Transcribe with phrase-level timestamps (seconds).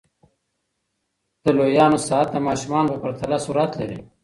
[1.43, 3.99] د لویانو ساعت د ماشومانو په پرتله سرعت لري.